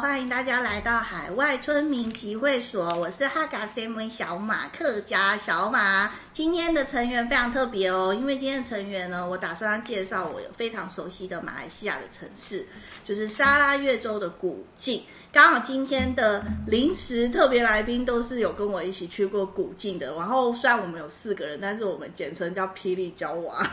[0.00, 2.94] 欢迎大家来到海外村民集会所。
[2.94, 6.12] 我是哈嘎 CM 小马客家小马。
[6.32, 12.64] 今天的成员非常特别哦，因为今天的成员呢，我打算介绍我非常熟悉的马来西亚的城市，
[13.04, 15.02] 就是沙拉越州的古晋。
[15.30, 20.14] 刚好今天的临时特别来宾都是有跟我一起去过古晋的。
[20.14, 23.64] 然后虽然我们有四个人，但是我们简称叫霹雳娇娃。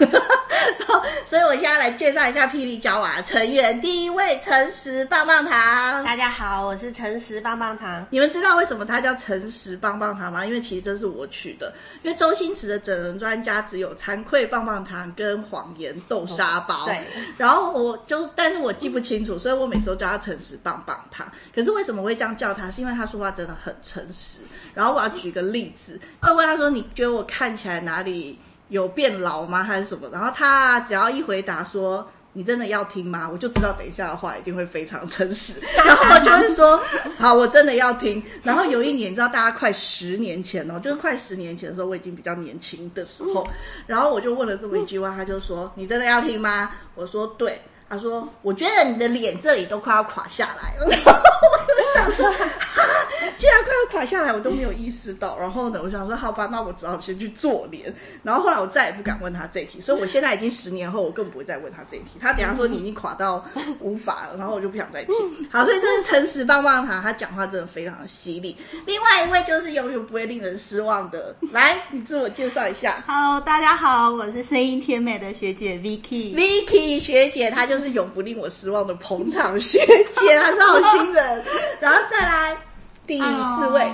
[1.26, 3.80] 所以，我现在来介绍一下霹雳娇娃成员。
[3.82, 6.04] 第一位，诚实棒棒糖。
[6.04, 8.06] 大家好，我是诚实棒棒糖。
[8.10, 10.46] 你们知道为什么他叫诚实棒棒糖吗？
[10.46, 11.74] 因为其实这是我取的。
[12.04, 16.84] 因为周星驰的整人专家只有惭愧棒棒糖跟谎言豆沙包。
[16.84, 17.00] 哦、对。
[17.38, 21.28] 然后我就，但是我记不清楚，所以我每次都叫他诚实棒棒糖。
[21.56, 22.70] 可是为什么会这样叫他？
[22.70, 24.42] 是因为他说话真的很诚实。
[24.74, 28.38] 然后我要举个例子，他问他说：“你觉得我看起来哪里？”
[28.70, 29.64] 有变老吗？
[29.64, 30.10] 还是什么？
[30.12, 35.62] 然后他只要一回答说：“你真的要听吗？”我就知道等一下的话一定会非常诚实。
[35.86, 36.82] 然后我就会说
[37.20, 43.48] ：“好，我真的要听。”然后有一年，你知道，大家快十年前哦，就是快十年前的时候，我已经比较年轻的时候，
[43.86, 52.26] 然后我就问了这么一句话，他就说：“你真的要听吗？”我说：“对。”他说：“我觉得你的脸这里都快要垮下来了。”然后我就想说，
[53.38, 55.38] 既然快要垮下来，我都没有意识到。
[55.38, 57.94] 然后呢，我想说，好吧，那我只好先去做脸。
[58.24, 62.18] 然后后来我再也不敢问他这一题，所以我现在已经十年后，我更不会再问他这一题。
[62.20, 63.46] 他等下说你已经垮到
[63.80, 65.16] 无法了，然后我就不想再听。
[65.52, 68.58] 好，所以这是诚实棒棒糖，他讲话真的非常的犀利。
[68.88, 73.04] 另外一位就是永远不会令人失望的，来，你自我介绍一下。
[73.06, 76.34] Hello，大家好，我是声音甜美的学姐 Vicky。
[76.34, 77.76] Vicky 学姐，她就。
[77.76, 79.78] 就是永不令我失望的捧场学
[80.14, 81.44] 姐，她是好心人。
[81.82, 82.56] 然后再来
[83.08, 83.94] 第四位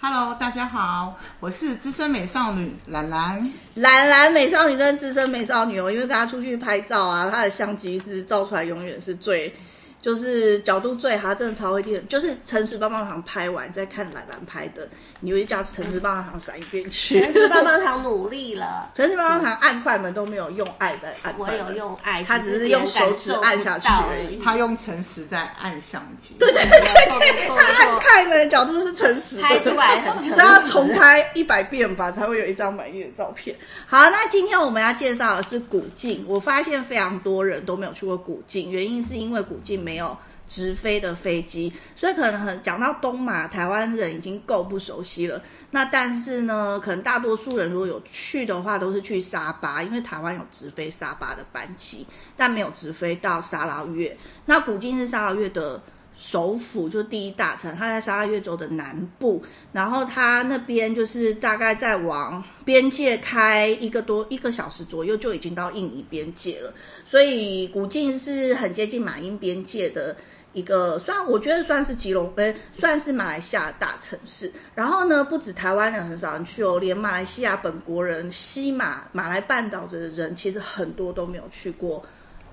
[0.00, 3.52] ，Hello，大家好，我是资深美少女兰兰。
[3.74, 9.52] 兰兰美少女跟资深美少女哦，因为跟她出去拍照啊，她的相机是照出来永远是最。
[10.00, 12.06] 就是角度最好，真的超会电。
[12.08, 14.88] 就是诚实棒棒糖拍完再看兰兰拍的，
[15.20, 17.20] 你会叫诚实棒棒糖闪一边去。
[17.20, 24.40] 诚实棒棒糖努力了，诚实棒棒糖按快门都没有用爱在按快门，我有用爱，他只是用手指按下去而已。
[24.44, 26.34] 他用诚实在按相机。
[26.38, 33.54] 对对对对，他按快门的角度是诚实的，拍出来很诚实，所以要重拍一百遍吧，才会有一张满意的照片。
[33.86, 36.24] 好，那今天我们要介绍的是古晋。
[36.28, 40.14] 我发现非常多人都没有去过古晋，原因是因为古晋没有
[40.46, 45.42] 直飞的飞机，所以可能很讲到东马，台湾人已经够不熟悉了。
[45.70, 52.06] 那但是呢，可能大多数人如果有去的话，都是去沙巴，因为台湾有直飞沙巴的班机，
[52.36, 54.14] 但没有直飞到沙捞越。
[54.44, 55.80] 那古今是沙捞越的
[56.18, 59.42] 首府，就是第一大城，它在沙拉越州的南部。
[59.72, 66.74] 然后它那边就是大概再往边界开一个多一个小时左右，就已经到印尼边界了。
[67.06, 70.14] 所以古晋是很接近马英边界的。
[70.54, 74.50] 一个算我觉得算是吉隆坡，算是马来西亚大城市。
[74.74, 82.04] 然后呢，不止台湾人很少人去哦，连马来西亚本国人、西马马来半岛的人，其实很多都没有去过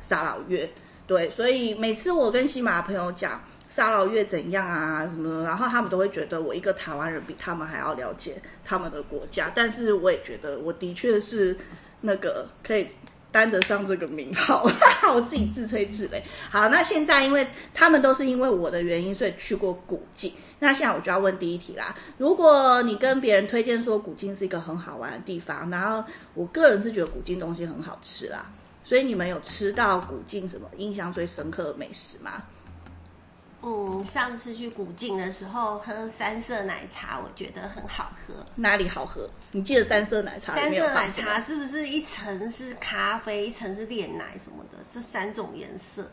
[0.01, 0.69] 沙劳越。
[1.07, 9.51] 对，所以每次我跟西马的朋友讲沙劳越怎样啊什么，然后他们都会觉得我一个台湾人比他们还要了解他们的国家。
[9.55, 11.55] 但是我也觉得我的确是
[12.01, 12.87] 那个可以。
[13.31, 14.65] 担得上这个名号，
[15.13, 16.21] 我自己自吹自擂。
[16.49, 20.31] 好，那现在因为他们都是因为我的原因，所以去过古晋。
[20.57, 21.93] 那现在我就要问第一题啦。
[22.17, 26.01] 如果你跟别人推荐说古晋是一个很好玩的地方，然后
[26.33, 28.49] 我个人是觉得古晋东西很好吃啦，
[28.85, 32.41] 所以你们有吃到古晋什么印象最深刻的美食吗？
[33.67, 38.35] 嗯，上次去古晋的时候喝三色奶茶，我觉得很好喝。
[38.53, 39.27] 哪里好喝？
[39.51, 40.53] 你记得三色奶茶？
[40.53, 44.77] 三色奶茶是不是一层是咖啡，一层是炼奶什么的？
[44.87, 46.07] 是三种颜色。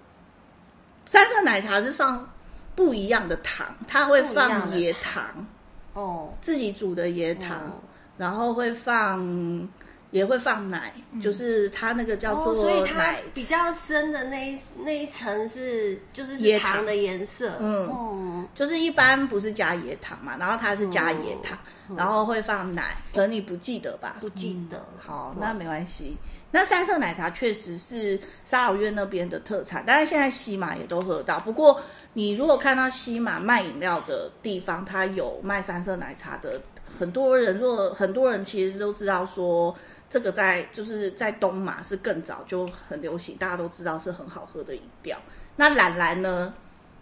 [1.11, 2.27] 三色奶茶是放
[2.75, 5.47] 不一样的糖，它会放椰糖
[5.93, 7.73] 哦，自己煮的椰糖，哦、
[8.17, 9.69] 然后会放。
[10.13, 24.17] 也会放奶，嗯、就是它那个叫做奶、哦，所以它比较深的那一那一层是就是椰糖的颜色，嗯，哦、就是一般不是加椰糖嘛，然后它是加椰糖，哦、然后会放奶，可能你不记得吧？
[24.21, 24.77] 不记得。
[24.77, 26.15] 嗯、好，那没关系。
[26.51, 31.41] 那三色奶茶确实是沙老院那边的特产，但是现在西马也都喝到。
[31.41, 31.81] 不过
[32.13, 36.61] 你如果看到西马卖饮料的地方，它有卖三色奶茶的，
[36.99, 39.75] 很多人若很多人其实都知道说。
[40.13, 45.19] 这个在就是在东马是更早就很流行，大家都知道是很好喝的饮料。
[45.57, 46.53] 那懒懒呢？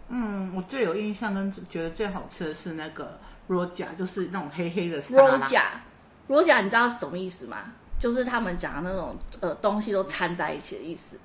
[0.07, 3.19] 嗯，我最有印象跟觉得最好吃的是那个
[3.49, 5.45] Rojak，就是那种黑黑的沙拉。
[5.45, 7.57] Rojak，Rojak，你知道是什么意思吗？
[7.99, 11.19] 就是他们讲的那种呃东西都掺在一起的意思。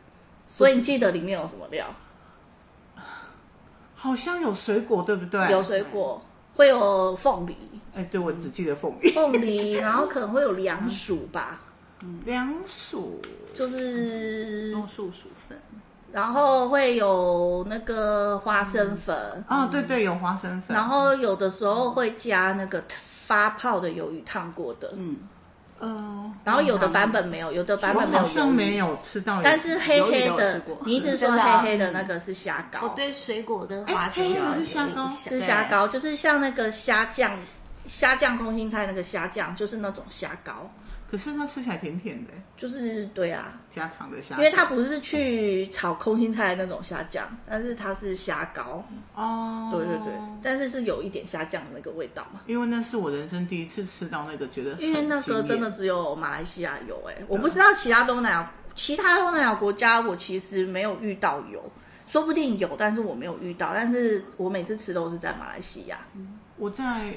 [0.45, 1.87] 所以你记得里面有什么料？
[3.95, 5.49] 好像有水果，对不对？
[5.53, 6.21] 有水果，
[6.57, 7.57] 会有凤梨，
[7.95, 11.61] 哎，对，我只记得凤梨，凤梨， 然后可能会有凉薯吧，
[12.25, 13.21] 凉薯。
[13.55, 15.59] 就是用素薯粉，
[16.13, 19.17] 然后会有那个花生粉，
[19.49, 25.17] 哦，对对，有花生粉，然后有的时候会加那个发泡的鱿鱼烫过的，嗯，
[25.79, 35.09] 呃，然后有的版本没有，有的版本没有我好像没有吃到，但是黑黑的，你一直说黑黑的那个是虾膏，我对水果跟花生有是虾膏？
[35.09, 37.33] 是虾膏，就是像那个虾酱，
[37.87, 40.71] 虾酱空心菜那个虾酱，就是那种虾膏，
[41.11, 50.13] 可是它吃起来甜甜的，就是对啊，加糖的虾，因为它不是去炒空心菜的那种虾酱，但是它是虾膏，哦，对对对，
[50.43, 52.41] 但是是有一点虾酱的那个味道嘛。
[52.47, 61.63] 因为那是我人生第一次吃到那个，觉得因为那个真的只有马来西亚有哎、我不知道其他东南亚其他东南亚国家我其实没有遇到有，
[62.07, 63.71] 说不定有，但是我没有遇到。
[63.73, 65.99] 但是我每次吃都是在马来西亚，
[66.59, 67.15] 我在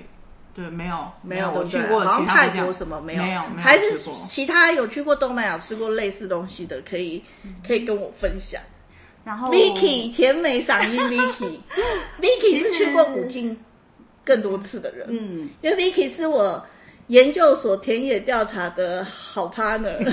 [0.59, 3.93] 对没有没有我去过好像泰国什么没有，没有还是
[4.27, 7.23] 其他有去过东南亚吃过类似东西的，可以
[7.65, 8.61] 可以跟我分享。
[9.23, 13.57] 然后 Vicky 甜美嗓音 Vicky，Vicky 是去过古晋
[14.25, 16.61] 更多次的人，嗯，因为 Vicky 是我
[17.07, 20.03] 研究所田野调查的好 partner。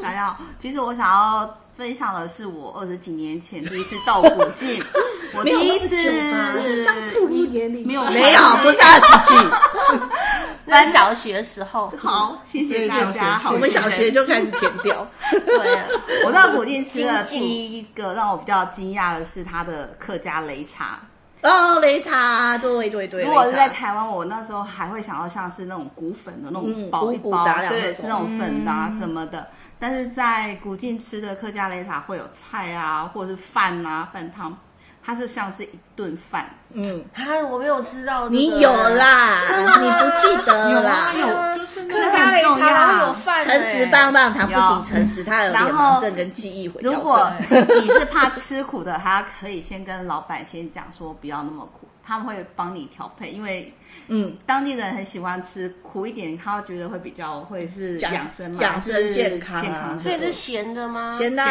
[0.00, 4.82] 大家好，其实我想要分享的是我二十几年前第一次到古晋，
[5.32, 5.96] 我第一次
[7.86, 9.34] 没有没有，不是二十几，
[10.66, 13.38] 那小学时候， 好，谢谢大家。
[13.38, 15.08] 好，我们小学就开始填掉。
[15.46, 15.86] 对啊，
[16.26, 21.00] 我到古晋吃了 第一个让我比较惊讶的是它的客家擂茶。
[21.42, 23.24] 哦，擂茶，对对对。
[23.24, 27.06] 如果是在台湾，我那时候还会想到像是那种谷粉的那种嗯包
[27.70, 29.48] 对，是那种粉的啊什么的。
[29.78, 34.54] 但是在古晋吃的客家擂茶会有菜啊，或者是饭啊饭汤，
[35.02, 36.48] 它是像是一顿饭。
[36.72, 39.40] 嗯，啊，我没有吃到这个你有啦，
[39.80, 41.14] 你不记得有啦啊？
[41.14, 47.28] 有，就是那个客家擂茶有饭诚实棒棒糖不仅诚实，它有脸盲症跟记忆毁掉如果。
[47.50, 53.74] 你是怕吃苦的，他可以先跟老板先讲说不要那么苦，他们会帮你调配，因为
[54.08, 59.62] 嗯，当地人很喜欢吃苦一点，他会觉得会比较会是养养生嘛，养生健康啊。
[59.62, 61.10] 健康所以是咸的吗？
[61.12, 61.42] 咸的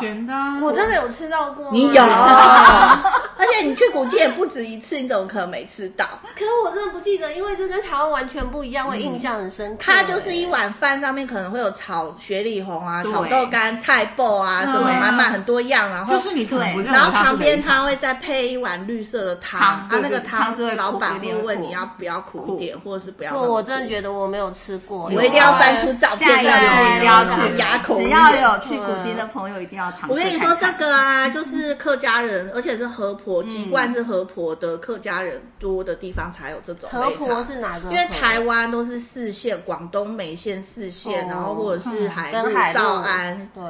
[0.00, 0.34] 咸的。
[0.62, 1.70] 我真的有吃到过。
[1.72, 6.06] 你有， 而且你去古晋也不止一次，你怎么可能没吃到？
[6.34, 9.78] 可是我真的不记得，因为这跟台湾完全不一样，会印象很深刻。
[9.80, 23.40] 它就是一碗饭，上面可能会有炒雪里红啊、炒豆干、菜脯啊，什么满满很多样，然后就是你可能不然后旁边他会再配一碗绿色的汤，啊，那个汤是老板会问你要不要苦一点，或者是不要。
[23.42, 25.10] 我真的觉得我没有吃过。
[25.14, 30.08] 我一定要翻出照片下一让次一定要去，牙口只要有去古晋的朋友一定要尝。
[30.08, 37.90] 我跟你说，这个啊，就是客家人，而且是河婆，籍贯是河婆的客家人多的地方才有这种河婆是哪个？
[37.90, 43.62] 因为台湾都是四县，广东梅县四县，哦然后或者是海陆、跟海陆兆安、对，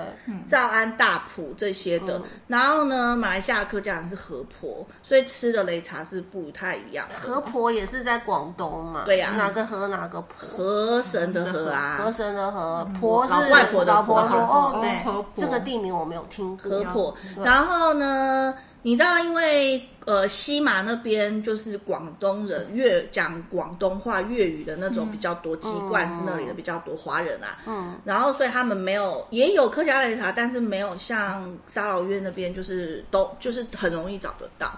[0.46, 2.18] 诏安、大埔这些的。
[2.18, 7.14] 嗯然后呢，马来西亚客家人是河婆，所以吃的擂茶是不太一样的。
[7.18, 9.04] 河婆也是在广东嘛？
[9.04, 10.36] 对呀哪个河哪个婆？
[10.38, 16.70] 河神的河啊，河神的河，婆是老外婆的老婆婆哦，对河婆这个地名我没有听过。
[16.70, 17.16] 河婆。
[17.36, 27.58] 对然后呢，你知道，因为呃西马那边就是广东人，粤讲广东话粤语的那种比较多，籍贯是那里的比较多华人啊。
[27.66, 34.70] 嗯，然后所以他们没有，也有客家擂茶，但是没有像沙劳越那边就是都就是很容易找得到。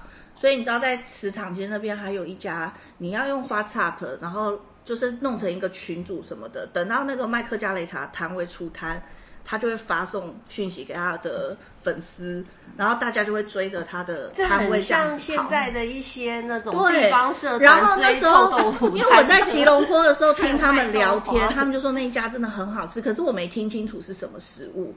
[0.45, 9.03] 所以你知道，在磁场街那边还有一家，你要用 WhatsApp，然后就是弄成一个群组什么的，等到那个麦克加雷茶摊位出摊，
[9.43, 12.45] 他就会发送讯息给他的粉丝，
[12.77, 24.95] 然后大家就会追着他的摊位很像这样子跑现在的一些那种对地方社然后那时候因为我在吉隆坡的时候听他们聊天， 他们就说那一家真的很好吃，可是我没听清楚是什么食物。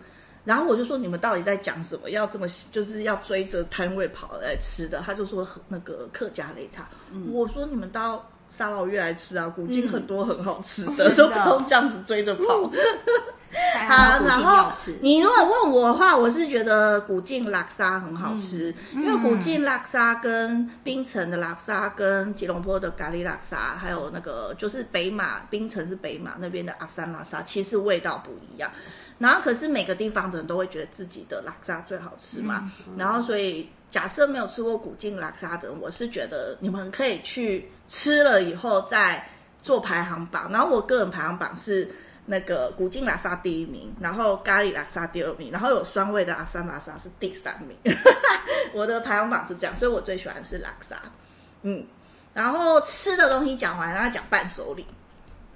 [0.47, 2.09] 然后我就说你们到底在讲什么？
[2.09, 5.03] 要这么就是要追着摊位跑来吃的？
[5.05, 6.87] 他就说那个客家擂茶。
[7.33, 12.71] 我说你们到沙劳越来吃啊，古今 很多很好吃的，都不用这样子追着跑。
[13.87, 28.69] 好，好，然后你如果问我的话，我是觉得古晋拉沙很好吃，因为古晋拉沙跟槟城的拉沙跟吉隆坡的咖喱拉沙，还有那个就是北马，槟城是北马那边的阿三拉沙，其实味道不一样。
[29.17, 39.27] 然后可是每个地方的人都会觉得自己的拉沙最好吃嘛，然后所以假设没有吃过古晋拉沙的人，我是觉得你们可以去吃了以后再
[39.63, 40.49] 做排行榜。
[40.51, 41.89] 然后我个人排行榜是。
[42.29, 47.77] 那个古晋拉萨第一名，然后咖喱拉萨第二名，然后有酸味的阿三拉萨是第三名。
[48.75, 50.97] 我的排行榜是这样，所以我最喜欢的是拉萨。
[51.61, 51.85] 嗯，
[52.33, 54.85] 然后吃的东西讲完，然后讲伴手礼。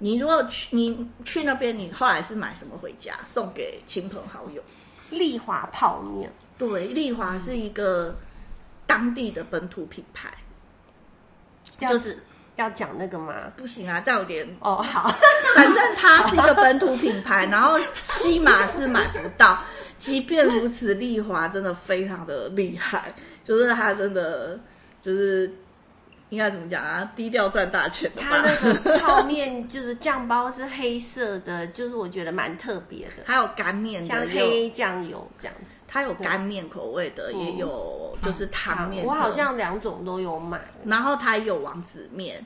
[0.02, 4.60] 你如果去你去那边，你后来是买什么回家送给亲朋好友？
[5.10, 6.28] 丽华泡面。
[6.58, 8.12] 对，丽华是一个
[8.84, 10.28] 当地的本土品牌，
[11.88, 12.18] 就是
[12.56, 13.32] 要讲那个吗？
[13.56, 14.82] 不行啊，再有点哦。
[14.82, 15.08] 好，
[15.54, 19.56] 反正它是一个本土品牌，然后西马是买不到。
[20.00, 24.58] 即便如此，丽华真的非常的厉害，就是它真的
[25.00, 25.48] 就是。
[26.32, 27.12] 应该怎么讲啊？
[27.14, 28.28] 低调赚大钱的吧。
[28.30, 33.12] 它那个泡面就是酱包是黑色的，就是我觉得蛮特别的。
[33.26, 35.80] 还有干面的，像黑酱油这样子。
[35.86, 39.06] 它有干面口味的，嗯、也有就是汤面、嗯。
[39.06, 40.58] 我好像两种都有买。
[40.86, 42.42] 然后它有王子面，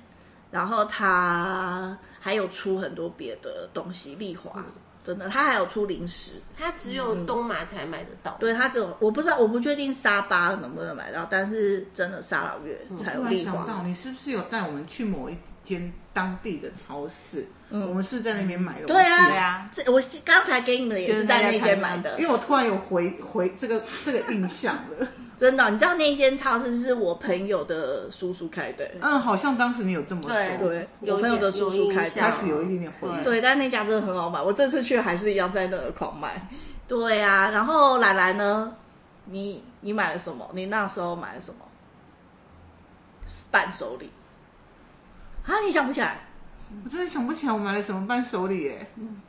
[0.51, 4.17] 然后它还有出很多别的东西。
[4.17, 4.51] 丽华。
[4.57, 4.65] 嗯
[5.07, 8.33] 真的，他还有出零食，他只有东马才买得到。
[8.33, 13.65] 嗯、对他只有，我不知道，我不确定沙巴能不能买到，但是真的沙劳越才有丽华。
[13.65, 17.47] 到你是不是有带我们去某一间当地的超市？
[17.71, 18.87] 嗯，我们是在那边买的。
[18.87, 25.07] 对啊，对啊，这我刚才给你们的也是在那间买的，因为我突然有回回这个这个印象了。
[25.37, 28.91] 真的，你知道那一间超市是我朋友的叔叔开的。
[29.01, 30.31] 嗯，好像当时你有这么说。
[30.31, 33.25] 对对，我朋友的叔叔开的，开始有一点点回忆。
[33.25, 36.49] 对，但那家真的很好买，我这次去还是一样在那儿狂买。
[36.89, 38.75] 对呀、啊，然后兰兰呢？
[39.27, 40.49] 你你买了什么？
[40.55, 41.59] 你那时候买了什么？
[43.51, 44.09] 伴手礼
[45.45, 45.59] 啊？
[45.65, 46.21] 你想不起来？
[46.85, 48.87] 我真的想不起来我买了什么伴手礼耶。
[48.97, 49.21] 嗯，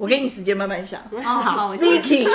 [0.00, 0.98] 我给你时间慢慢想。
[1.12, 2.26] 哦，好，Vicky。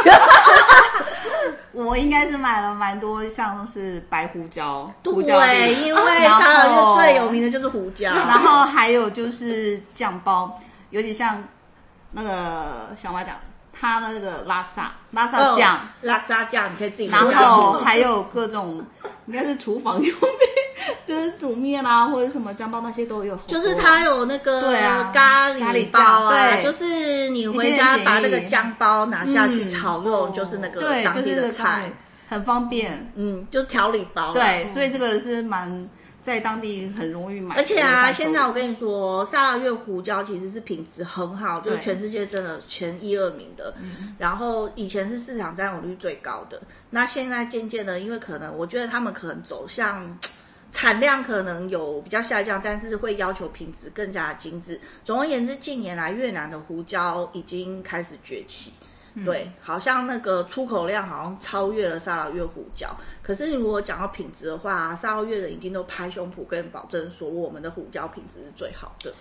[1.72, 10.58] 我应该是买了蛮多，像是白胡椒，对，胡椒对因为沙劳越最有名的就是胡椒，然后还有就是酱包，
[10.92, 11.44] 尤其像
[12.12, 13.36] 那个小马讲，
[13.74, 18.86] 他的那个拉萨拉萨酱，哦、拉萨酱你可以自己，然后还有各种
[19.26, 20.20] 应该是厨房用品。
[21.08, 23.38] 就是煮面啊，或者什么姜包那些都有。
[23.46, 24.74] 就是它有那个
[25.14, 31.92] 咖喱包啊，就是你回家把那个姜包拿下去炒肉，就是那个当地的菜，
[32.28, 33.12] 很方便。
[33.16, 34.34] 嗯，就调理包。
[34.34, 35.88] 对，所以这个是蛮
[36.24, 37.56] 在当地很容易买。
[37.56, 43.72] 而且啊，现在我跟你说，沙拉越胡椒其实是品质很好，就是全世界真的前一二名的。
[44.18, 46.60] 然后以前是市场占有率最高的，
[46.90, 50.18] 那现在渐渐的，因为可能我觉得他们可能走向。
[50.76, 54.78] 产量可能有比较下降，但是会要求品质更加精致。
[55.06, 58.74] 总而言之，近年来越南的胡椒已经开始崛起。
[59.24, 62.94] 对，好像那个出口量好像超越了沙拉越胡椒。
[63.26, 69.12] 可是如果讲到品质的话，沙劳越人一定都拍胸脯跟保证说，我们的胡椒品质是最好的。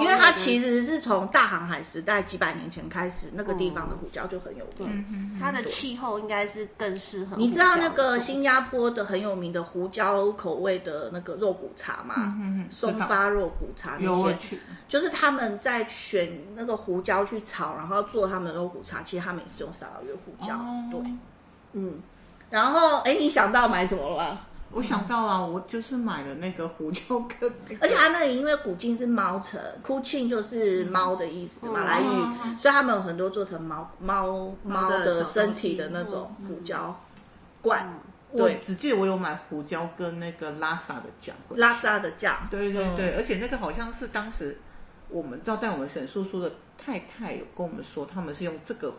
[0.00, 5.06] 因为它其实是从大航海时代几百年前开始，那个地方的胡椒就很有名。
[5.10, 7.36] 嗯、它的气候应该是更适合。
[7.36, 12.14] 你知道那个新加坡的很有名的胡椒口味的那个肉骨茶吗？
[12.16, 14.36] 嗯嗯嗯、松发肉骨茶那些，
[14.88, 19.00] 就是他们在选那个胡椒去炒，然后做他们的肉骨茶。
[19.04, 19.52] 其实他们也。
[19.52, 21.12] 是用沙劳越胡椒，哦、对，
[21.74, 22.00] 嗯，
[22.52, 24.40] 然后哎，你想到买什么了吗？
[24.70, 36.94] 我想到啊，我就是买了那个胡椒跟、那个，而且它那里因为古晋是猫城，库沁就是猫的意思，马、嗯、来语，哦、所以他们有很多做成猫猫猫的身体的那种胡椒
[37.62, 37.80] 罐。
[37.86, 38.00] 嗯
[38.32, 44.58] 嗯、对，我只记得我有买胡椒跟那个拉萨的酱，拉萨的酱，对对对，嗯、而且那个好像是当时
[45.08, 48.94] 我们招待我们沈叔叔的太太有跟我们说，他们是用这个。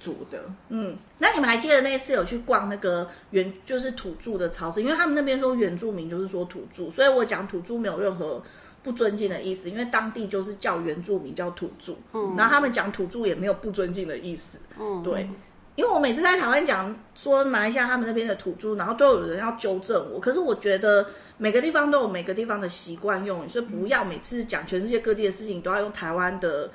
[0.00, 4.80] 煮的，嗯，那你们还记得那次有去逛那个原就是土著的超市？
[4.80, 8.42] 因为他们那边说原住民就是说土著，所以我讲土著没有任何
[8.82, 15.28] 不尊敬的意思，因为当地就是叫原住民叫土著，嗯，然后他们讲土著也没有不尊敬的意思，嗯，对，
[15.76, 26.70] 因为我每次在台湾讲说马来西亚他们那边的土著，然后都有人要纠正我，可是我觉得每个地方都有每个地方的习惯用语，所以不要每次讲全世界各地的事情都要用台湾的。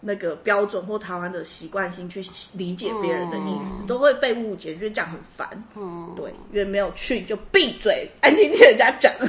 [0.00, 5.48] 那个标准或台湾的习惯性去理解别人的意思，嗯、都会被误解，觉得这样很烦。
[5.74, 9.12] 嗯，对，因为没有去就闭嘴，安静听人家讲。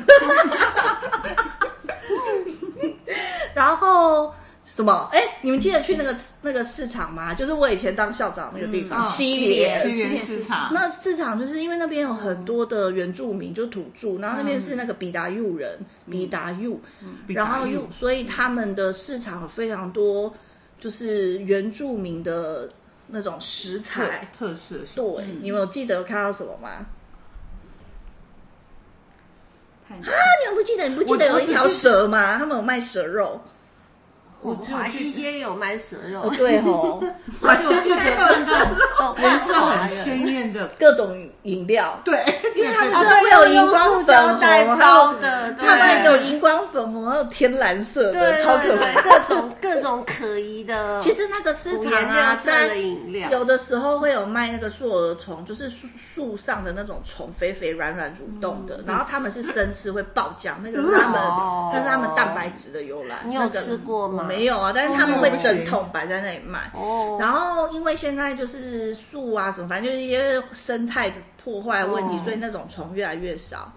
[3.56, 4.32] 然后
[4.66, 5.10] 什么？
[5.12, 7.34] 哎，你们记得去那个那个市场吗？
[7.34, 10.72] 就是我以前当校长那个地方，西联西联市场。
[10.72, 15.80] 那市场就是因为那边有很多的原住民，就是土著，然后那边是那个比达佑人，
[16.12, 16.80] 比达佑，
[17.26, 20.32] 然后又所以他们的市场有非常多。
[20.80, 22.70] 就是原住民的
[23.08, 26.86] 那种食材特色，对，你们有记得有看到什么吗？
[29.90, 30.88] 啊，你们不记得？
[30.90, 32.38] 你不记得有一条蛇吗？
[32.38, 33.42] 他们有卖蛇肉。
[34.42, 37.04] 我华西街有卖蛇肉，哦对吼，
[37.42, 42.24] 而且 我记得看到颜色很鲜艳的各种饮料，对，
[42.56, 51.00] 因为他们啊这边有荧光粉红，袋包的，他们有荧光粉红，还有天蓝色的，超可爱，各种各种可疑的。
[51.02, 52.78] 其实那个市场啊，在
[53.32, 61.20] 有的时候会有卖那个树蛾虫，就是树树上的那种虫，肥肥软软蠕动的，然后他们是生吃会爆浆，那个是他们，
[61.74, 63.18] 它是他们蛋白质的由来。
[63.26, 64.26] 你有吃过吗？
[64.38, 66.72] 没有啊，但是他们会整桶摆在那里卖。
[66.74, 67.18] 哦。
[67.20, 73.72] 然后因为现在就是树啊什么，反正就是一些生态的破坏问题，所以那种虫越来越少。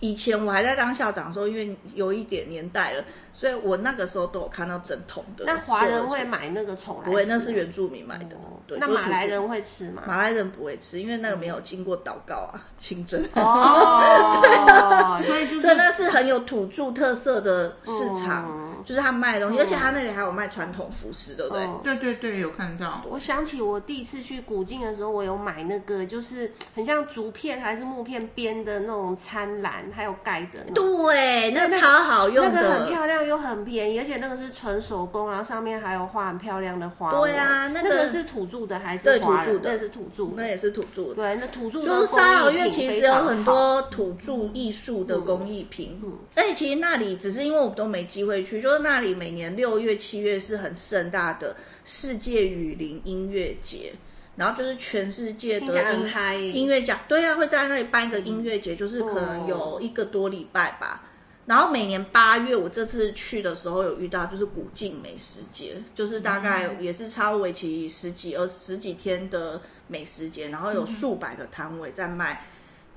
[0.00, 3.02] 以前我还在当校长的时候，因为有一点年代了，
[3.34, 5.44] 所以我那个时候都有看到整桶的。
[5.44, 7.10] 那华人会买那个虫来吃？
[7.10, 8.36] 不会，那是原住民买的。
[8.64, 8.78] 对。
[8.78, 10.04] 那马来人会吃吗？
[10.06, 13.28] 马来人不会吃，因为那个没有经过祷告啊，清真。
[13.34, 15.20] 哦。
[15.26, 18.67] 所以所以那是很有土著特色的市场。
[18.88, 21.68] 就是他卖的东西，而且他那里还有卖传统服饰，对不对？
[21.84, 23.04] 对对对，有看到。
[23.06, 30.60] 我想起我第一次去古晋的时候，我有买那个，就是很像竹片还是木片编的那种餐篮，还有盖的。
[30.72, 37.12] 对，那个超好用的，那个很漂亮又很便宜，而且那个是纯手工，然后上面还有画很漂亮的花。
[37.12, 39.60] 对啊，那个是土著的还是华人？
[39.62, 41.12] 那是土著，那也是土著。
[41.12, 53.92] 对，那土著就是沙老院其实有很多土著艺术的工艺品，嗯而且其实那里只是因为我们都没机会去，就是那里每年六月、七月是很盛大的世界雨林音乐节，
[54.36, 61.04] 然后就是全世界的音音乐家，对啊，会在那里办一个音乐节，就是可能有一个多礼拜吧。
[61.46, 72.46] 然后每年八月，我这次去的时候有遇到，就是古晋美食节，就是大概也是超为期十几、二十几天的美食节，然后有数百个摊位在卖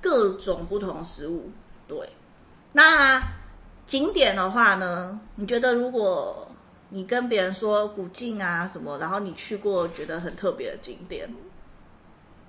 [0.02, 1.50] 各种不同食物。
[1.88, 1.98] 对，
[2.74, 3.22] 那。
[3.92, 6.48] 景点的话呢，你觉得如果
[6.92, 11.30] 你跟别人说古晋啊什么，然后你去过觉得很特别的景点，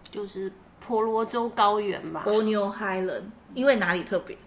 [0.09, 4.39] 就是婆罗洲高原吧，Borneo Highland，因为哪里特别？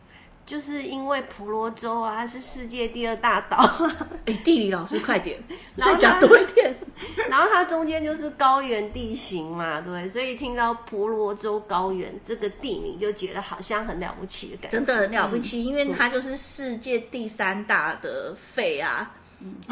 [0.45, 3.57] 就是因为婆罗洲啊是世界第二大岛，
[4.25, 5.41] 哎，地理老师快点，
[5.75, 6.75] 再讲多一点。
[7.29, 19.11] 然后它中间就是高原地形嘛，对，所以听到婆罗洲高原这个地名就觉得好像很了不起的感觉，真的很了不起，嗯、因为它就是世界第三大的肺啊。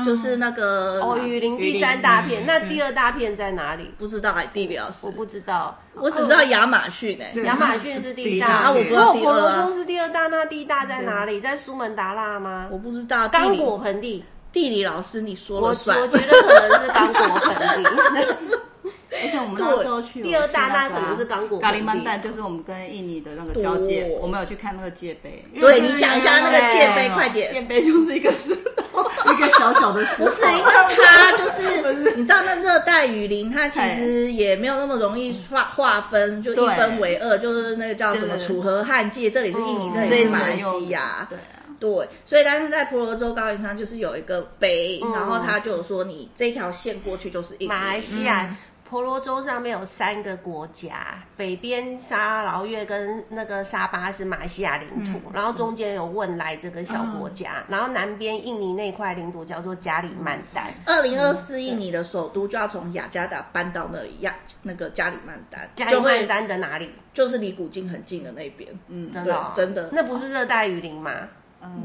[0.06, 3.94] 就是那个哦，雨林第三大片，那第二大片在哪里？
[3.98, 11.40] 不知道哎，地理老师，我不知道，我只知道亚马逊哎，亚马逊是第一大啊，我不知道火罗洲是第二大，那第一大在哪里？
[11.40, 12.68] 在苏门答腊吗？
[12.72, 18.58] 我不知道，刚果盆地，地理老师你说了算，我觉得可能是刚果盆地。
[19.22, 21.60] 而且我们那时候去第二大，那可能是刚果。
[21.60, 25.44] 咖喱曼蛋就是我们跟印尼的那个交界，我们有去看那个界碑。
[25.60, 27.54] 对，你讲一下那个界碑，快点。
[27.54, 28.56] 界碑就是一个石
[28.92, 30.26] 头， 一个小小的石头。
[30.26, 30.72] 不是，因为
[31.06, 41.28] 它就是 你知道，那热带雨林它其实也没有那么容易划划分，就一分为二，就是那个叫什么楚河汉界，这里是印尼，这里是马来西亚。
[41.30, 41.42] 对啊，
[41.80, 47.68] 对，所以但是在婆罗洲高原上就是有一个碑，然后他就有说你这条线过去就是印尼。
[47.68, 48.56] 马来西亚。
[48.94, 60.66] 婆罗洲上面有三个国家，北边沙劳越跟那个沙巴是马来西亚领土，嗯、然后中间有汶莱这个小国家，嗯、然后南边印尼那块领土叫做加里曼丹。
[60.86, 65.68] 二零二四印尼的首都就要从雅加达搬到那里，亚那个加里曼丹。
[65.76, 66.92] 加里曼丹的哪里？
[67.16, 68.70] 就是离古晋很近的那边。
[68.90, 69.90] 嗯，真的、哦、真的。
[69.92, 71.12] 那不是热带雨林吗？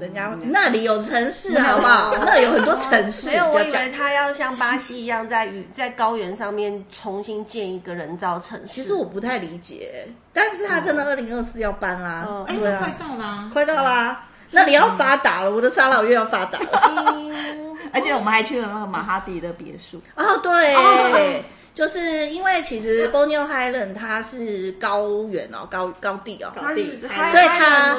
[0.01, 2.15] 人家那里有城市，好不好？
[2.25, 3.31] 那里有很多城市。
[3.31, 8.67] 没有，我以为他要像巴西一样，在雨在高原上面重新建一个人造城市。
[8.67, 14.25] 其实我不太理解，但是他真的二零二四要搬啦，哎，快到啦，快到啦！
[14.51, 17.17] 那里要发达了，我的沙老越要发达了。
[17.93, 20.01] 而且我们还去了那个马哈迪的别墅。
[20.15, 21.43] 哦，对，
[21.75, 27.97] 就是因为其实 Borneo Highland 它是高原哦，高高地哦，高地，所以它。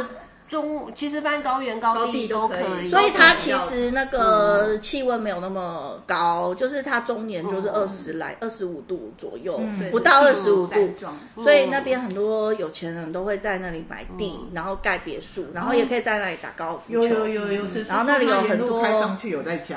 [0.49, 10.89] 中其实翻高原高地都可以，所以它其实那个气温没有那么高，就是它中年就是二十来二十五度左右，不到二十五度，
[11.37, 17.03] 所以那边很多有钱人都会在那里买地，然后盖别墅，然后也可以在那里打高尔夫球。
[17.03, 18.81] 有有有有，然后那里有很多，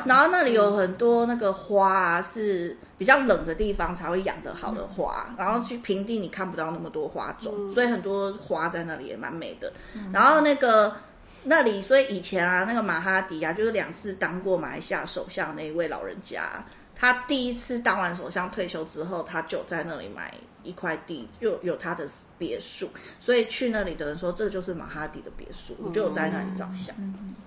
[0.06, 9.70] 然后那里有很多那个花啊，是比较冷的地方才会养得好的花，然后去平地你看不到那么多花种，所以很多花在那里也蛮美的。
[10.12, 10.96] 然后那个
[11.42, 26.94] 那里，所以以前啊，那个马哈迪啊，就是两次当过马来西亚首相那一位老人家，他第一次当完首相退休之后，他就在那里买一块地，又有他的别墅，所以去那里的人说这就是马哈迪的别墅，我就有在那里照相。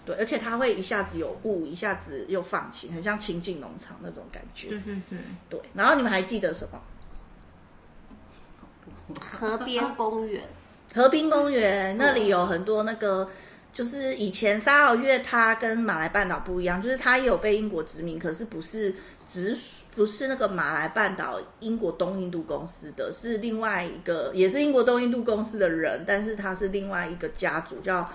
[0.06, 4.68] 对，而且他会一下子有雾，一下子又放晴，很像清境农场那种感觉。
[4.68, 5.20] 对对对。
[5.50, 6.82] 对，然后你们还记得什么？
[9.22, 10.44] 河边公园。
[10.96, 13.30] 河滨公园那里有很多那个，
[13.74, 18.96] 就是以前沙劳越它跟马来半岛不一样，就是它也有被英国殖民，可是不是
[19.28, 19.58] 直
[19.94, 28.10] 不是那个马来半岛英国东印度公司的，是另外一个也是英国东印度公司的人，但是他是另外一个家族叫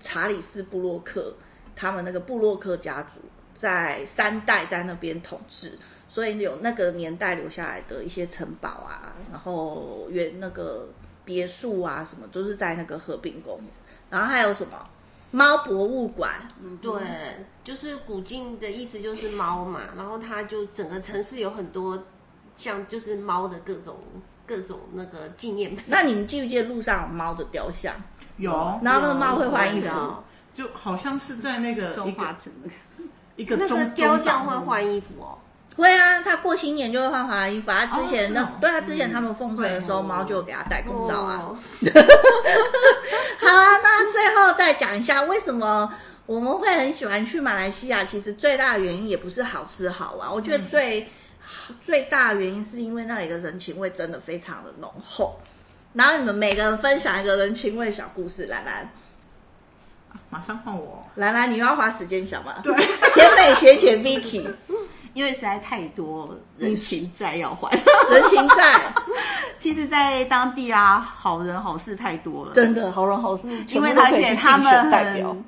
[0.00, 1.34] 查理斯布洛克，
[1.76, 3.20] 他们那个布洛克家族
[3.54, 5.72] 在三代在那边统治，
[6.08, 10.88] 所以有那个年代留下来的一些城堡啊，然后原那个。
[11.24, 13.66] 别墅啊，什么都是在那个和平公园，
[14.10, 14.72] 然后还有什么
[15.30, 16.30] 猫博物馆？
[16.62, 17.00] 嗯，对，
[17.64, 22.04] 就是古晋的意思就是猫嘛，然后它就整个城市有很多
[22.54, 23.96] 像就是猫的各种
[24.46, 25.84] 各种那个纪念品。
[25.88, 27.94] 那你们记不记得路上有猫的雕像？
[28.36, 30.14] 有，然后那个猫会换衣服，
[30.54, 32.52] 就好像是在那个中华城
[33.36, 35.38] 一个那个雕像会换衣服哦。
[35.76, 37.84] 会啊，他过新年就会换华衣服啊。
[37.86, 41.42] 之前那、哦、对啊，之前他们奉承的时候，猫、嗯、就给他戴口罩啊。
[41.42, 41.56] 哦、
[43.40, 45.92] 好啊，那最后再讲一下，为什么
[46.26, 48.04] 我们会很喜欢去马来西亚？
[48.04, 55.38] 其实最大的原因也不是好吃好玩，我觉得最、嗯、最大的原因是因为那里的人情味真的非常的浓厚。
[55.92, 58.88] 然后你们每个人分享一个人情味小故事，兰兰。
[60.30, 62.54] 马上换我，兰兰，你又要花时间想吗？
[62.62, 62.74] 对，
[63.14, 64.44] 甜美学姐 Vicky。
[65.14, 67.70] 因为实在太多人情债要还，
[68.10, 68.80] 人情债，
[69.58, 75.44] 其实，在当地啊，好人好事太多了，真的好人好事，因为而且他们很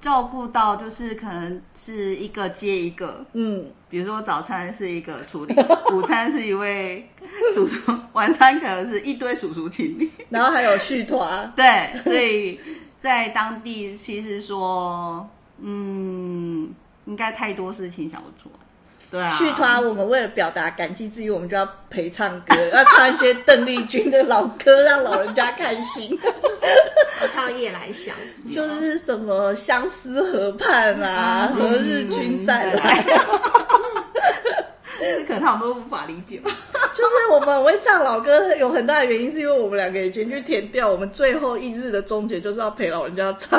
[0.00, 5.54] 照顾到，就是可能是一个接一个，嗯，比如说早餐是一个处理，
[5.94, 7.08] 午餐是一位
[7.54, 12.58] 叔叔，晚餐可能是一堆叔叔请你，然后还有续团， 对，所以
[13.00, 15.28] 在当地其实说，
[15.60, 16.74] 嗯。
[17.06, 18.60] 应该太多事情想不出来，
[19.10, 19.36] 对啊。
[19.36, 26.18] 去团，我们为了表达感激之意，我们就要陪唱歌， 要唱一些邓丽君的老歌，让老人家开心。
[27.22, 28.14] 我唱《夜来香》，
[28.54, 33.04] 就是什么相思河畔啊，何日君再来？
[35.26, 36.50] 可能他们都无法理解吧。
[36.94, 43.58] 就是我们会唱老歌，有很大的原因是因为我们两个以前去填掉，我们最后一日的终结就是要陪老人家唱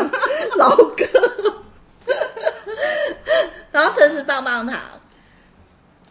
[0.58, 1.06] 老歌。
[3.71, 4.82] 然后城市棒棒糖，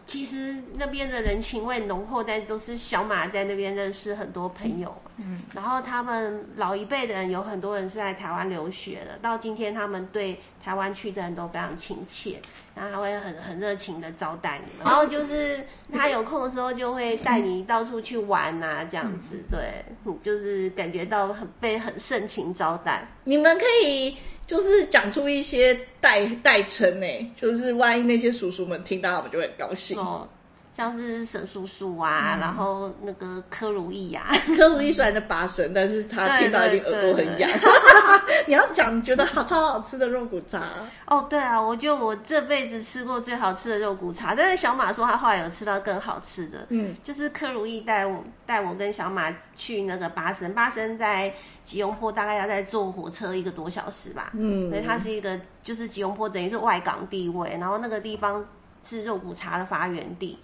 [0.05, 4.93] 其实那边的人情味浓厚，但都是小马在那边认识很多朋友。
[5.17, 12.39] 嗯，然后他们老一辈的人有很多人是在台湾留学的，到今天他们对台湾去的人都非常亲切，
[12.75, 14.85] 然后他会很很热情的招待你们。
[14.85, 15.59] 然后就是
[15.93, 19.83] 他有空的时候就会带你到处去玩啊， 这样子，对，
[20.23, 23.07] 就是感觉到很被很盛情招待。
[23.23, 24.15] 你们可以。
[24.47, 29.97] 就是讲出一些代代称呢，就是万一那些叔叔们听到，他们就会很高兴。
[29.97, 30.27] 哦，
[30.71, 37.49] 像是沈叔叔啊，嗯、然后那个柯如意啊， 柯如意虽然在八神，但是他听到一定耳朵很痒。
[38.47, 40.63] 你要讲你觉得好超好吃的肉骨茶。
[41.05, 51.33] 哦，对啊，我觉得我这辈子吃过最好吃的肉骨茶，但是小马说他后来有吃到更好吃的，嗯，就是柯如意带我带我跟小马去那个八神，八神在。
[51.63, 58.43] 吉隆坡大概要再坐火车一个多小时吧，嗯，所以它是一个就是吉隆坡等于是外港地位，然后那个地方
[58.83, 60.39] 是肉骨茶的发源地，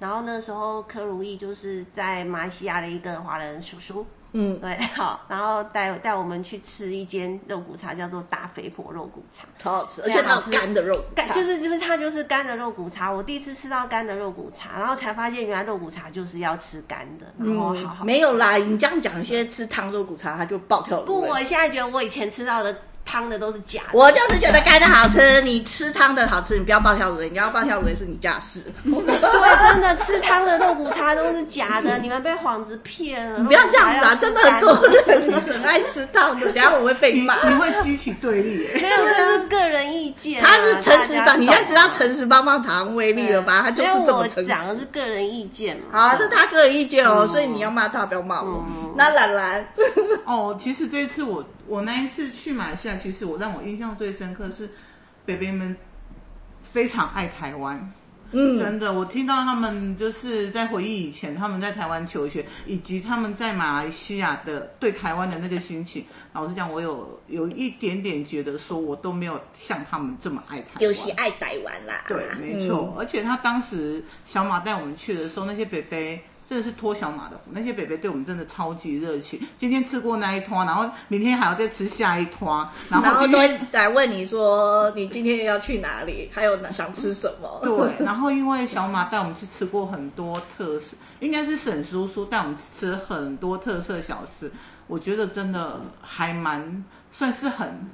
[0.00, 4.04] 然后那时候柯如意就是在马来西亚的一个华人叔叔。
[4.32, 13.10] 嗯，对， 好，然后带带我们去吃一间肉骨茶，叫做大肥婆肉骨茶，超好吃，而且它有干的肉骨茶，干就是就是它就是干的肉骨茶。
[13.10, 18.06] 我第一次吃到干的肉骨茶，然后才发现原来肉骨茶就是要吃干的，然后好好、嗯。
[18.06, 21.00] 没有啦，你这样讲，有些吃汤肉骨茶它就爆跳。
[21.02, 22.74] 不，我现在觉得我以前吃到的。
[23.04, 25.40] 汤的都是假的，我就是觉得干的好吃。
[25.42, 28.62] 你吃汤的好吃，你不要爆跳如雷，你要爆跳如雷是你家事。
[28.84, 33.38] 对，真的吃汤的肉骨茶都是假的， 你们被幌子骗了。
[33.38, 34.14] 你不要这样子啊！
[34.14, 35.80] 真的很多人很爱
[36.34, 38.68] 等下我会被骂，你会激起对立。
[38.74, 40.42] 没有，这是个人意见。
[40.42, 43.62] 他是诚实棒，你现在知道诚实棒棒糖威力了吧？
[43.62, 44.46] 他就是这么诚实。
[44.46, 45.82] 讲的是个人意见嘛。
[45.92, 48.64] 好，这是他个人意见哦，所以你要骂他，不要骂我。
[48.96, 49.66] 那兰兰，
[50.24, 51.44] 哦，其实这一次我。
[51.66, 54.68] 我那一次去马来西亚，其实我让我印象最深刻是，
[55.24, 55.76] 北北们
[56.72, 57.80] 非常爱台湾，
[58.32, 66.04] 嗯，真的，我听到他们就是在回忆以前他们在台湾求学，以及他们在马来西亚的对台湾的那个心情。
[66.32, 72.04] 老实讲，我有有一点点觉得说，我都没有像他们这么爱台湾，就是爱台湾啦。
[72.06, 72.94] 对，没错。
[72.94, 76.20] 嗯、而且他当时小马带我们去的时候，那些北北。
[76.50, 77.52] 真的是托小马的福。
[77.52, 79.40] 那些北北对我们真的超级热情。
[79.56, 87.60] 今天吃过那一摊，然后明天还要再吃下一摊，然后都会来问你说你今天要去哪里，还有想吃什么？
[87.62, 94.50] 对，然后因为小马带我们去吃过很多特色，应该是沈叔叔带我们吃很多特色小吃，
[94.88, 97.88] 我觉得真的还蛮算是很。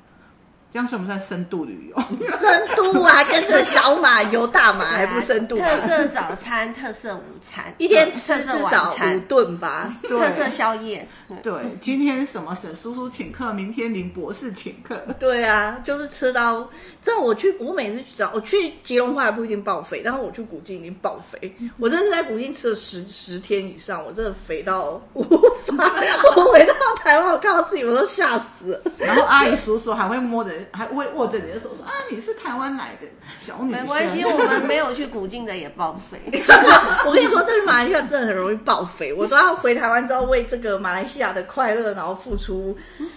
[0.76, 2.02] 这样算不算深度旅游？
[2.38, 5.56] 深度啊，跟着小马游大马 还不深度？
[5.56, 9.96] 特色早餐、 特色午餐，一天吃至少五顿吧。
[10.02, 11.08] 特色宵夜，
[11.42, 14.96] 对，今天什么沈叔叔请客，明天林博士请客。
[15.18, 16.68] 对啊，就是吃到
[17.00, 17.18] 这。
[17.18, 21.50] 我去，我每次去找我去吉隆坡还不一定报肥，但是我去古晋已经报肥。
[21.78, 25.90] 我真的在古晋吃了十十天以上，我真的肥到无法。
[26.36, 28.82] 我回到台湾，我看到自己我都吓死了。
[28.98, 30.50] 然后阿姨叔叔还会摸着。
[30.72, 33.06] 还会握着你的手说啊，你是台湾来的
[33.40, 33.82] 小女生。
[33.82, 36.18] 没关系，我们没有去古晋的也爆肥。
[36.30, 36.66] 就 是
[37.06, 39.12] 我跟你说，这个马来西亚真的很容易爆肥。
[39.12, 42.76] 我都要回台湾之后为这个马来西亚的快乐，然后付出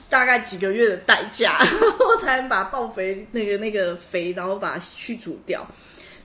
[0.09, 1.57] 大概几个月的代价，
[1.99, 5.65] 我才能把爆肥那个那个肥，然后把它去除掉。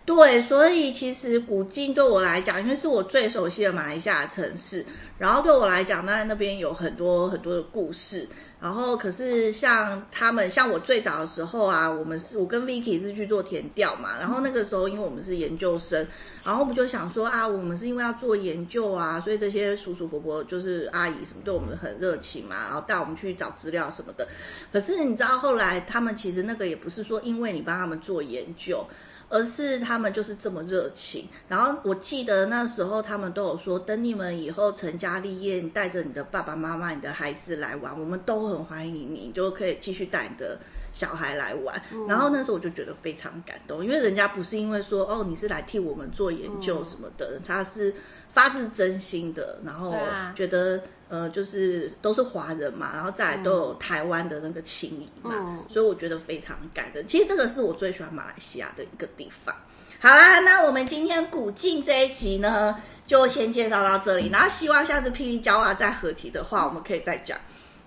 [0.07, 4.85] 对，所以其实古晋对我来讲，因为是我最熟悉的马来西亚的城市，
[5.17, 8.29] 然后对我来讲，那那边有很多很多的故事。
[8.65, 14.19] 然后，可是像他们，像我最早的时候啊，我们是我跟 Vicky 是去做田调嘛。
[14.19, 16.09] 然后那个时候，因为我们是研究生，
[16.43, 24.27] 然后我们就想说啊，我们是因为要做研究啊，所以这些叔叔伯伯就是阿姨什么对我们很热情嘛，然后带我们去找资料什么的。
[24.73, 28.83] 可是你知道后来他们其实那个也不是说因为你帮他们做研究。
[29.29, 40.59] 而是他们就是这么热情，然后我记得那时候他们都有说，等你们以后成家立业，你带着你的爸爸妈妈、你的孩子来玩，我们都很欢迎你，你就可以继续带你的
[40.95, 41.83] 小孩来玩。
[41.93, 47.95] 嗯、然后那时候我就觉得非常感动，因为人家不是因为说哦你是来替我们做研究什么的，嗯、他是
[48.31, 49.95] 发自真心的，然后
[50.35, 50.83] 觉得。
[51.11, 57.07] 呃，就是都是华人嘛，然后再来都有台湾的那个情谊嘛，嗯、所以我觉得非常感人。
[57.07, 59.55] 其实这个是我最喜欢马来西亚的一个地方。
[60.01, 64.29] 好啦，那我们今天古晋这一集呢，就先介绍到这里。
[64.31, 67.39] 然后希望下次霹雳娇娃再合体的话，我们可以再讲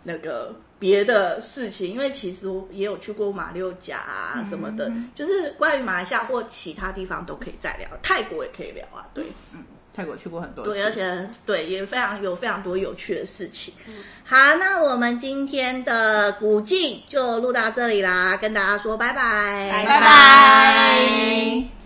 [0.03, 9.63] 那个别的事情，因为其实也有去过马六甲啊什么的，嗯、就是关于马来西亚或其他地方都可以再聊，泰国也可以聊啊，对，嗯。
[9.95, 13.73] 泰国去过很多次，对，而且对也非常有非常多有趣的事情。
[13.87, 21.76] 嗯、好，那我们今天的古迹就录到这里啦，跟大家说拜拜，拜拜。